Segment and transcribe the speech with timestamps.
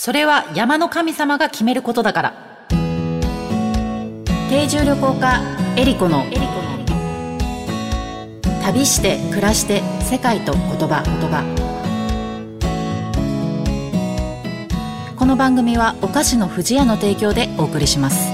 [0.00, 2.32] それは山の神様が決めることだから。
[4.48, 5.42] 定住旅行家
[5.76, 6.24] エリコの。
[8.62, 11.02] 旅して暮らして世界と言葉。
[11.02, 11.42] 言葉
[15.18, 18.32] この番組はお菓子の不二家の提供でお送りします。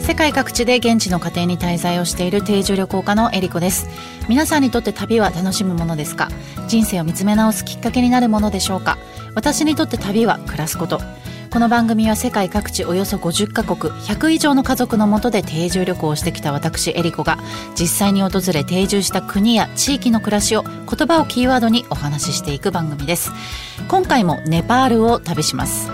[0.00, 3.88] 世界各地で現地の家庭に滞在をしている定住旅行家のエリコです。
[4.28, 6.30] 皆さんにとって旅は楽しむものですか？
[6.66, 8.98] 人生を見つめ直すきっかけになるものでしょうか？
[9.34, 11.00] 私にとって旅は暮らすこと。
[11.50, 17.38] この番組は世界各地およそ50カ国100以上の家族のもとで定住旅行をしてきた私エリコが
[17.76, 23.32] 実際に訪れ定住した国や地域の暮らしを言葉をキーワードにお話ししていく番組です。
[23.88, 25.90] 今回もネパールを旅します。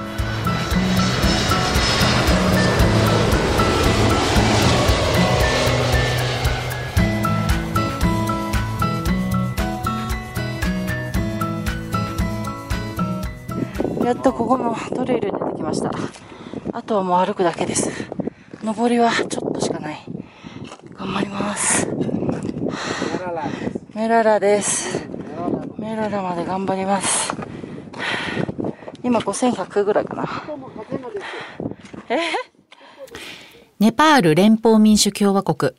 [14.07, 15.91] やっとここのトレイルに出てきました。
[16.73, 17.91] あとはもう歩くだけです。
[18.63, 19.99] 上りはちょっとしかない。
[20.95, 21.89] 頑張ります。
[23.95, 25.09] メララです。
[25.77, 27.35] メララまで頑張ります。
[29.03, 30.25] 今5100ぐらいかな。
[32.09, 32.21] え？
[33.81, 35.73] ネパール連邦民主共和国。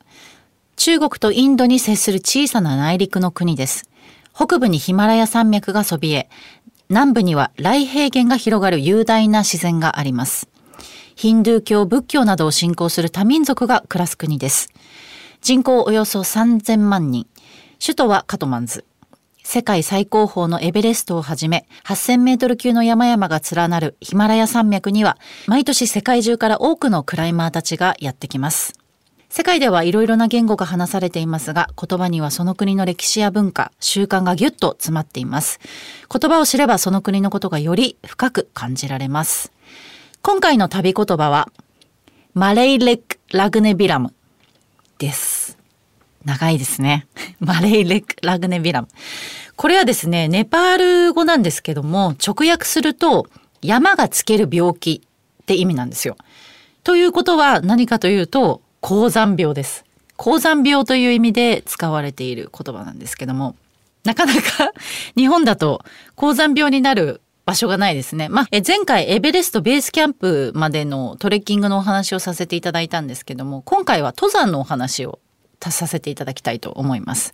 [0.76, 3.88] 中国とインドに接する小さな内陸の国です。
[4.34, 6.28] 北部にヒマラヤ山脈がそびえ、
[6.90, 10.48] 南部には来平原が広がる雄大な自然があります。
[11.16, 14.70] ヒンドゥー教、仏教などを信仰する多民族が暮らす国です。
[15.42, 17.26] 人口およそ3000万人。
[17.80, 18.86] 首都はカトマンズ。
[19.42, 28.77] 世界最高峰のエベレストをはじめ、8000メートル級の山々が連なるヒマラヤ山脈には、毎年世界中から多くのクライマーたちがやってきます。
[29.30, 35.60] 世界ではいろいろな言語が話されていますが、言葉にはその国の歴史や文化、習慣がぎゅっと詰まっています。
[36.10, 39.52] 言葉を知ればその国のことがより深く感じられます。
[40.22, 41.50] 今回の旅言葉は、
[42.34, 44.14] マレイレック・ラグネビラム
[44.98, 45.58] です。
[46.24, 47.06] 長いですね。
[47.38, 48.88] マレイレック・ラグネビラム。
[49.56, 53.26] これはですね、ネパール語なんですけども、直訳すると、
[53.60, 55.02] 山がつける病気
[55.42, 56.16] って意味なんですよ。
[56.82, 59.84] ということは何かというと、高山病です。
[60.16, 63.56] 高山病という意味で使われている言葉なんですけども、
[64.04, 64.72] なかなか
[65.16, 65.84] 日本だと
[66.14, 68.28] 高山病になる場所がないですね。
[68.28, 75.18] まあ、え前回エベレストベースキャンプまでのトレッキングのお話をさせていただいたんですけども、今回は登山のお話を
[75.60, 77.32] させていただきたいと思います。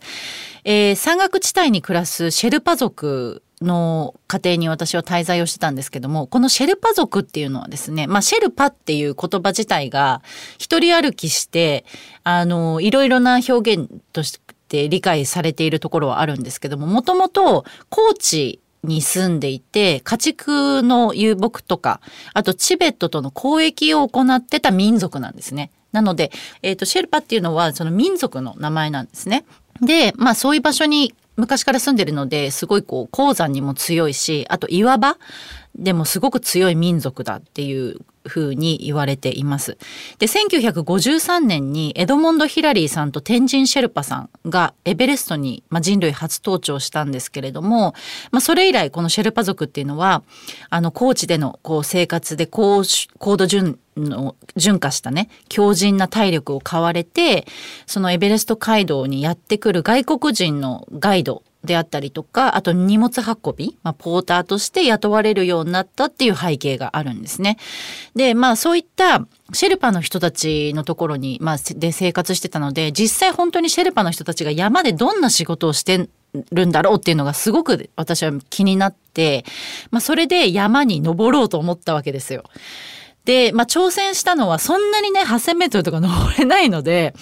[0.63, 10.21] えー、山岳地帯に暮らすシェルパ族の家庭に私は滞在をしてたんですけども、このシェルパ族っていうのはですね、まあシェルパっていう言葉自体が
[10.57, 11.85] 一人歩きして、
[12.23, 22.01] あの、いろいろな表現として理解されているところはあるんですけども、もともと高知に住んでいて、家畜の遊牧とか、
[22.33, 25.71] あとチベットとの交易を行ってた民族なんですね。
[25.91, 29.45] なので、えっ、ー、と、シェルパっていうのはその民族の名前なんですね。
[29.81, 35.17] で、まあそういう場所に昔から住んでるのですごいこう鉱山にも強いしあと岩場
[35.77, 39.77] でもすごく強い民族だっていうふうに言われています。
[40.19, 47.93] で、1953年にエドモンド・ヒラリーさんと天神シェルパさんがエベレストに、まあ、人類初登頂したんですけれども、
[48.31, 50.23] まあ、それ以来このシェルパ族っていうのは、
[50.69, 52.83] あの、高地でのこう生活で高
[53.17, 57.45] 高度順の順化したね、強靭な体力を買われて、
[57.85, 67.57] そのエベレスト街道にやってくる外国人のガイドであったりとか、あと荷物運び、まあ、ポーターとして雇われるようになったっていう背景があるんですね。
[68.15, 76.09] で、まあそういったシェルパの人たちのところに、まあ、で生活してたので、実際本当にシェルパの人たちが山でどんな仕事をして
[76.51, 79.45] るんだろうっていうのがすごく私は気になって、
[79.91, 82.43] まあそれで山に登ろうと思ったわけですよ。
[83.25, 87.13] で、まあ挑戦したのはそんなにね、8000メートルとか登れないので、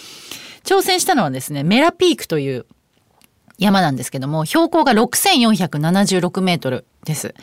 [0.63, 2.65] 挑戦したのはですね、メラピークという
[3.57, 7.35] 山なんですけども、標高が6476メートルです。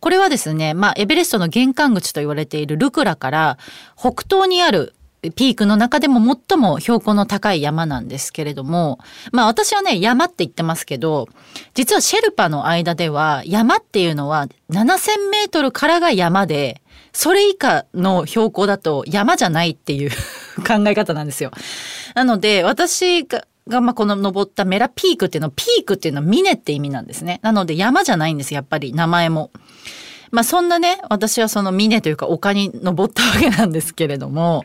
[0.00, 3.58] これはですね、まあ、エベレストの玄関口と言われているルクラから
[3.96, 6.18] 北東にあるピークの中でも
[6.48, 8.98] 最も標高の高い山なんですけれども、
[9.32, 11.28] まあ私はね、山って言ってますけど、
[11.74, 16.80] 実はシェルパの間では山っていうのは7000メートルからが山で、
[17.12, 20.10] それ以下の標高だと山じゃないっていう
[20.66, 21.50] 考え方なんですよ。
[22.14, 27.40] なので、私がが、ま、この登ったメラピークっていうのは、ピークっていうのは峰って意味なんですね。
[27.42, 29.50] なので山じゃないんです、やっぱり名前も。
[30.30, 34.64] まあ、そんなね、私はその峰というか丘に登ったわけなんですけれども、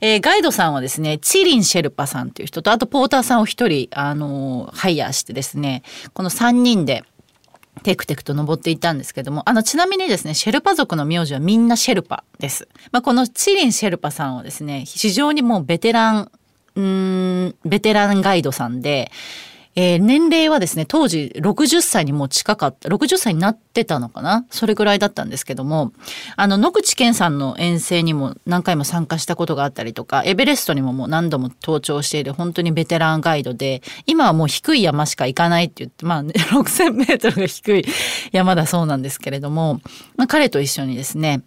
[0.00, 5.82] えー、ガイドさんはですね、チリン・シェルパさんという人と、あとポーターさんを一人、あのー、ハイヤーしてですね、
[6.12, 7.04] この三人で、
[7.82, 12.68] テクテクと登っていったんですけども、あの、ちなみにですね、シェルパ族の名字はみんなシェルパです。
[12.92, 16.30] まあ、このチリンシェルパさんはですね、非常にもうベテラン、
[16.76, 19.10] うん、ベテランガイドさんで、
[19.76, 24.46] えー、年齢はですね、当時60歳にもう近かった、60歳になってたのかな？
[24.50, 25.92] それぐらいだったんですけども、
[26.36, 37.84] あの、野口健さんの遠征にも何回も参加したことがあったりとか、エベレストにももう何度も登頂している本当にベテランガイドで、今はもう低い山しか行かないって言って、まあ、ね、 6000メートルが低い
[38.30, 39.80] 山だそうなんですけれども、
[40.16, 41.42] まあ、彼と一緒にですね、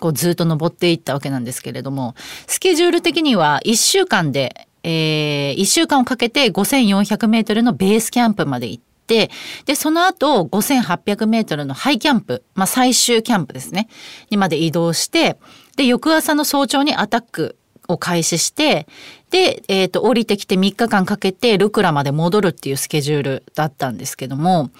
[0.00, 2.14] こうずっと登っていったわけなんですけれども、
[2.46, 9.30] スケジュール的には1週間でえー、1週間をかけて5400メートルのベースキャンプまで行って、
[9.66, 13.88] で、その後5800メートルのハイキャンプ、まあ最終キャンプですね、
[14.30, 15.38] にまで移動して、
[15.76, 17.56] で、翌朝の早朝にアタック
[17.88, 18.86] を開始して、
[19.30, 24.70] で、えっ、ー、と、降りてきて3日間かけてルクラまで戻るっていうスケジュールだったんですけども、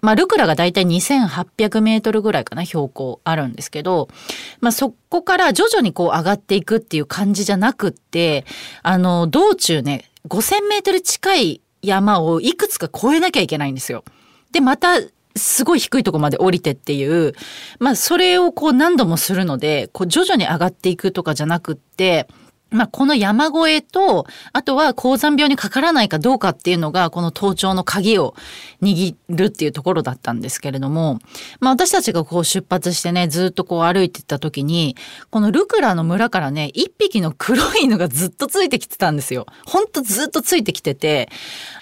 [0.00, 4.08] まあ、ルクラがだいたい2800メートルぐらいかな、標高あるんですけど、
[4.60, 8.44] まあ、そこから徐々にこう上がっていくっていう感じじゃなくって、
[8.82, 14.04] あの、道中ね、5000メートル近い山をいくつか越えなきゃいけないんですよ。
[14.52, 15.00] で、また、
[15.36, 17.34] すごい低いとこまで降りてっていう、
[17.78, 22.26] まあ、それをこう何度もするので、こう徐々に上がっていくとかじゃなくって、
[22.70, 28.34] まあ、この山越えと、あとは高山病にかからないかどうかっていうのが、この登頂の鍵を
[28.80, 31.18] 握るっていうところだったんですけれども、
[31.58, 34.96] まあ、私たちがこう出発してね、ずっとこう歩いてった時に、
[35.30, 39.46] このルクラの村からね、一匹の黒い犬がずっとついてきてたんですよ。
[39.66, 41.28] ほんとずっとついてきてて、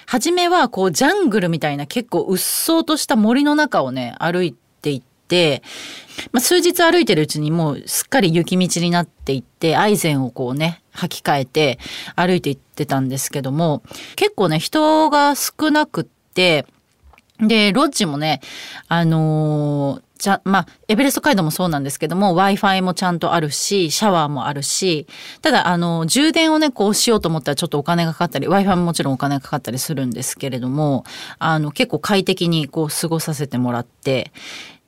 [0.07, 5.63] 初めはこうジャングルみたいな結構うっそうとした森の中をね、歩いていって、
[6.33, 11.79] まあ、数日歩いてるうちにもうすっかり雪道になっていって、アイゼンをこうね、履き替えて
[12.17, 13.83] 歩いていってたんですけども、
[14.17, 16.67] 結構ね、人が少なくって、
[17.39, 18.41] で、ロッジもね、
[18.89, 25.07] あのー、じゃ、まあ、エベレスト街道もそうなんですけども、Wi-Fi もちゃんとあるし、シャワーもあるし、
[25.43, 31.05] ただ、あの、充電をね、こうしようと思ったらちょっとお金がかかったり、Wi-Fi ももちろんお金がかかったりするんですけれども、
[31.39, 34.33] あの、結構快適にこう過ごさせてもらって、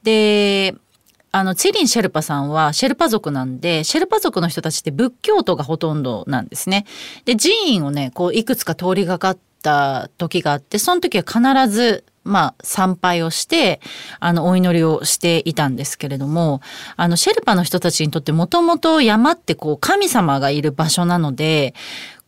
[0.02, 0.74] で、
[1.32, 6.86] あの、チェリン・シェルパさんはシェルパ族なんで、シェルパ族の人たちって仏教徒がほとんどなんですね。
[7.24, 13.80] で、寺院をね、こう、いくつか通りがかった時があって、その時は必ず、まあ、参拝をして、
[14.18, 16.60] あの、お祈りをしていたんですけれども、
[16.96, 21.74] あの、シェルパの人たちにとってもともと山ってこう、神様がいる場所なので、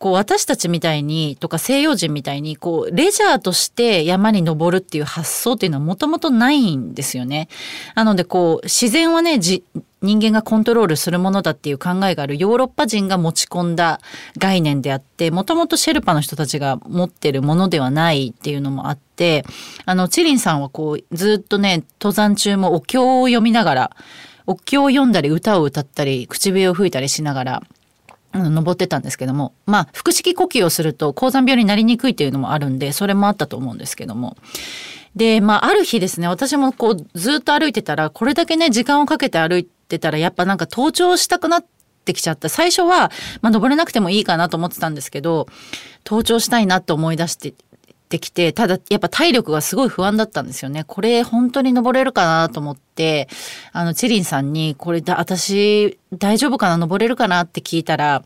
[0.02, 7.48] こう私たちみたいにとか西洋人みたいにこうレジャーとして山に登るっていう発想っていうのはもともとないんですよね。
[7.94, 9.62] なのでこう自然はね人
[10.02, 14.00] 間がコントロールするものだっていう考えがあるヨーロッパ人が持ち込んだ
[14.38, 19.11] 概念であってもともとシェルパの人たちが持ってるものではないっていうのもあって
[19.84, 23.96] あのチリンさんはこうずっとね登山中もお経を読みながら
[24.46, 27.62] お経を読んだり歌を歌ったり口笛を吹いたりしながら
[28.34, 34.36] 登ってたんですけどもまあ腹式呼吸をすると高山病になりにくいっていうのもあるんでそれもあったと思うんですけども。
[35.14, 41.64] でまあある日ですね私もこうずっと歩いてたらこれだけね時間をかけて歩いてたらやっぱなんか登頂したくなっ
[42.06, 42.48] てきちゃった。
[42.48, 43.10] 最初は、
[43.42, 45.46] まあ、登れなくてもいいかなと思ってたんですけど
[46.06, 47.52] 登頂したいなと思い出して
[48.12, 50.84] ってきて、ただやっぱ体力がすごい不安だったんですよね。
[50.84, 53.28] これ本当に登れるかなと思って、
[53.72, 56.76] あの、チェリンさんに、これだ、私大丈夫かな？
[56.76, 58.22] 登れるかなって聞いたら、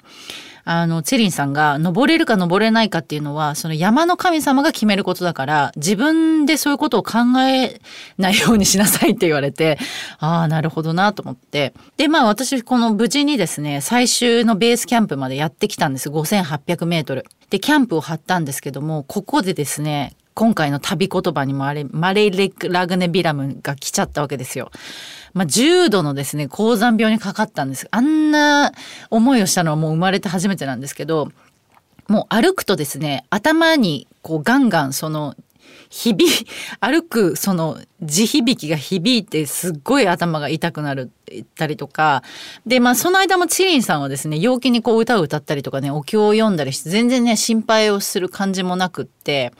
[0.68, 7.80] あの、チェリンさんが登れるか登れないかっていうのは、その山の神様が決めることだから、自分でそういうことを考え
[8.18, 9.78] ないようにしなさいって言われて、
[10.18, 11.72] ああ、なるほどなと思って。
[11.96, 16.10] で、まあ私、この無事にですね、最終のベースキャンプまでやってきたんです。
[16.10, 17.26] 5800メートル。
[17.50, 24.70] で、キャンプを張ったんですけども、ここでですね、今回の旅言葉にもあれ、マレー・レラグネ・ビラムが来ちゃったわけですよ。
[25.32, 27.88] まあ、重度のですね、高山病にかかったんです。
[27.90, 28.72] あんな
[29.10, 31.30] 思いをしたのはもう生まれて初めてなんですけど、
[32.08, 35.34] もう歩くとですね、頭にこうガンガンその
[35.88, 36.46] 響
[36.80, 42.22] 歩くその地響きが響いてすっごい頭が痛くなるったりとか。
[42.66, 49.52] でまあその間もチリンさんはですね陽気にこう歌を歌ったりとかねお経を読んだりして全然ね心配をする感じもなくって。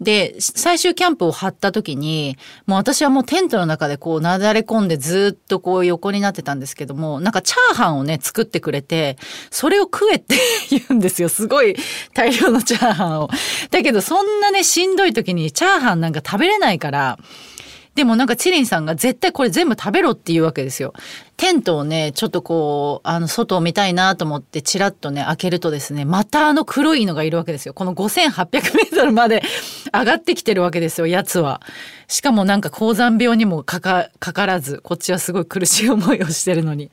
[0.00, 2.36] で、最終キャンプを張った時に、
[2.66, 9.16] もう私はもうテントの中でこうなだれ込んでずっとこう横になってたんですけども、なんかチャーハンをね、作ってくれて、
[9.50, 10.36] それを食えって
[10.70, 11.28] 言うんですよ。
[11.28, 11.76] すごい
[12.12, 13.30] 大量のチャーハンを。
[13.70, 17.18] だけどそんなね、しんどい時にチャーハンなんか食べれないから、
[17.94, 20.94] でもなんかチリンさんが絶対これ全部食べろっていうわけですよ。
[21.36, 27.74] テントをね、ちょっとこう、あの、外を見たいなと思ってチラッとね、開けるとですね、またあの黒いのがいるわけですよ。
[27.74, 29.42] この5800メートルまで
[29.94, 31.60] 上がってきてるわけですよ、やつは。
[32.08, 36.90] しかもなんか高山病にもかか、かからず、こっちはすごい苦しい思いをしてるのに。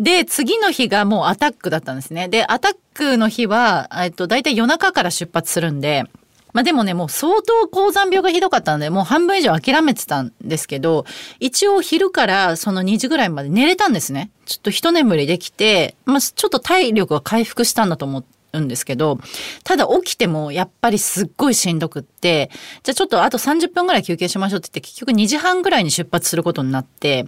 [0.00, 2.28] で、次の日がもうアタックだったんですね。
[2.28, 6.04] で、アタックの日は、えっと、大体夜中から出発するんで、
[6.54, 11.04] まあでもね、もう相当高山病がひどかったんで、もう半分以上諦めてたんですけど、
[11.40, 14.30] 一応昼からその2時ぐらいまで寝れたんですね。
[14.46, 19.18] ちょっと一眠りできて、まあちょっと体力が回復したんだと思うんですけど、
[19.64, 22.52] ただ起きてもやっぱりすっごいしんどくって、
[22.84, 27.26] じゃあちょっとあと30分ぐらい休憩しましょうって言って結局2時半ぐらいに出発することになって、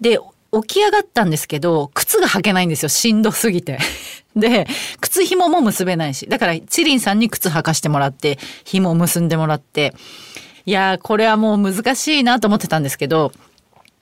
[0.00, 0.18] で、
[0.62, 2.88] 起き上がったんですけど、靴が履けないんですよ。
[2.88, 3.78] しんどすぎて。
[4.36, 4.66] で、
[5.00, 6.26] 靴紐も結べないし。
[6.26, 9.94] だから、チリンさんに靴履かしてもらって、紐を結んでもらって。
[10.66, 13.32] いやー、これはもう難しいなと思ってたんですけど、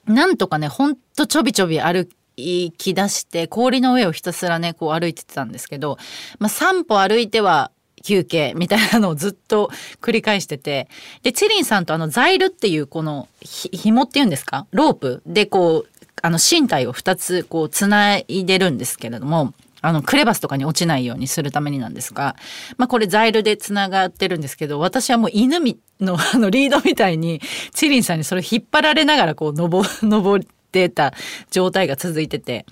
[0.06, 5.98] なんとかね、ほんとちょびちょび歩き出して、氷の上をひたすらね、こう歩いてたんですけど、
[6.38, 7.70] まあ、3歩歩いては
[8.02, 9.70] 休憩みたいなのをずっと
[10.02, 10.88] 繰り返してて、
[11.22, 14.66] で、チリンさんとあの、ザイルっていうこの、ひ、紐っていうんですか？
[14.72, 15.93] ロープでこう、
[16.24, 19.52] あの身体を2つこうつないでるんですけれども
[19.82, 22.34] あのクレバスとかに落ちないようにするためになんですが、
[22.78, 25.60] まあ、これザイルでつながってるんですけど私はもう犬
[26.00, 27.42] の あのリードみたいに
[27.74, 31.12] チリンさんにそれ引っ張られながらこう登登 ってた
[31.50, 32.64] 状態が続いてて。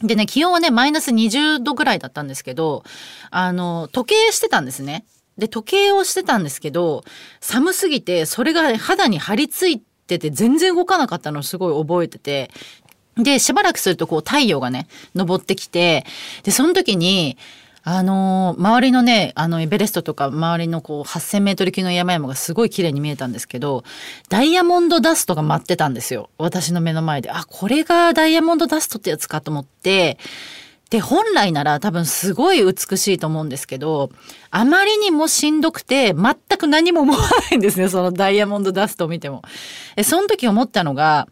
[0.00, 2.84] でね、気温はね、マイナス20度ぐらいだったんですけど、
[3.32, 5.04] あの、時計してたんですね。
[5.38, 7.02] で、時計をしてたんですけど、
[7.40, 9.82] 寒すぎて、それが肌に張り付い
[10.16, 12.50] ってて全然動かなかったのをすごい覚えてて。
[13.16, 14.86] でしばらくするとこう太陽がね
[15.16, 16.06] 昇ってきて
[16.44, 17.36] でその時に
[17.82, 23.82] あのー、周りのねあのエベレストとか周りのこう8,000メートル級の山々がすごい綺麗に見えたんですけど
[24.28, 26.30] ダイヤモンドダストが舞ってたんですよ。
[26.38, 27.32] 私の目の前で。
[27.32, 30.18] あこれがダイヤモンドダストってやつかと思って
[30.90, 34.10] で、本来なら多分すごい美しいと思うんですけど、
[34.50, 37.18] あまりにもしんどくて、全く何も思わ
[37.50, 39.42] ないんですね、 そのダイヤモンドダストを見ても。
[39.96, 41.28] え、その時思ったのが、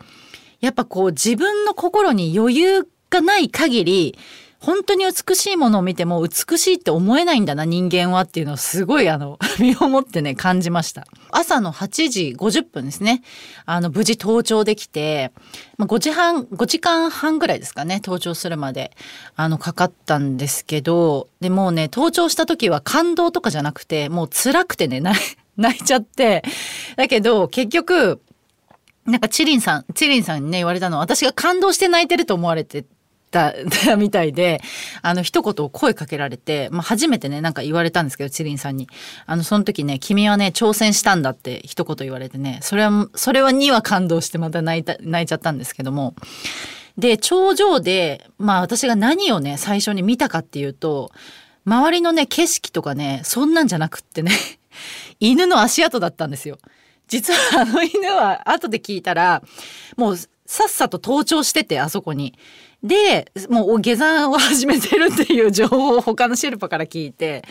[0.60, 4.18] やっぱこう自分の心に余裕がない限り、
[4.60, 11.06] 本当に美しいものを見ても美しいって思えないんだな人間はっていうのをすごいあの 身をもってね感じました。
[11.30, 13.22] 朝の8時50分ですね。
[13.64, 15.32] あの無事登頂できて、
[15.76, 18.92] まあ、5時半5時間半ぐらいですかね登頂するまで
[19.36, 25.02] あのかかったんですけどでもうね登頂した時は感動とかじゃなくてもう辛くてね
[25.56, 26.42] 泣いちゃって
[26.96, 28.20] だけど結局
[29.06, 32.84] なんかチリンさん、チリンさんにね言われたのは私が感動して泣いてると思われて
[33.36, 33.54] た
[33.96, 34.62] みたいで、
[35.02, 38.88] あの、一言声かけられて、まあ、初めてね、なんか言われたんですけど、チリンさんに。
[39.26, 46.14] あの、その時ね、君はね、挑戦したんだって一言言われてね、それは、それはには感動してまた泣いた、泣いちゃったんですけども。
[46.96, 51.10] で、頂上で、まあ私が何をね、最初に見たかっていうと、
[51.66, 54.32] 周りのね、景色とかね、そんなんじゃなくってね、
[55.20, 56.58] 犬の足跡だったんですよ。
[57.08, 59.42] 実はあの犬は後で聞いたら、
[59.96, 62.34] もうさっさと登頂してて、あそこに。
[62.82, 67.44] で、もう下山を始めてるっていう情報を他のシェルパから聞いて、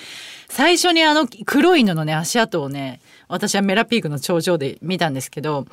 [0.50, 5.66] 最初にあの黒い犬のね、足跡をね、私はメラピークの頂上で見たんですけど、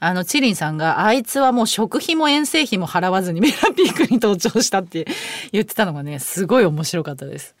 [0.00, 5.06] あの、チリンさんが、あいつはもう食費も遠征費も払わずに メラピークに登頂したって
[5.52, 7.54] 言ってたのがね、すごい面白かったです。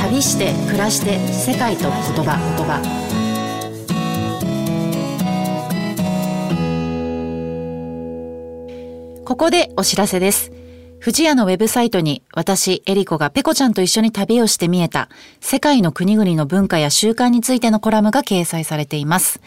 [0.00, 3.05] 旅して暮らして世界と言葉言葉
[9.26, 10.52] ここでお知らせです。
[11.00, 15.08] 富士屋のウェブサイトに私、エリコがペコちゃんと一緒に旅をして見えた
[15.40, 19.40] 世界の国々の文化や習慣についてのコラムが掲載されています。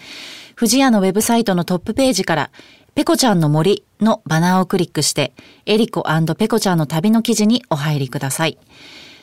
[0.58, 2.50] 富士屋のウェブサイトのトップページから
[2.94, 5.32] ペコちゃんの森のバナーをクリックして
[5.66, 6.04] エリコ
[6.38, 8.58] ペコちゃんの旅の記事にお入りください。